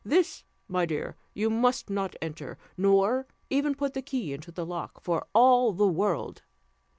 This, 0.03 0.43
my 0.67 0.87
dear, 0.87 1.15
you 1.35 1.51
must 1.51 1.91
not 1.91 2.15
enter, 2.23 2.57
nor 2.75 3.27
even 3.51 3.75
put 3.75 3.93
the 3.93 4.01
key 4.01 4.33
into 4.33 4.51
the 4.51 4.65
lock, 4.65 4.99
for 4.99 5.27
all 5.35 5.73
the 5.73 5.87
world. 5.87 6.41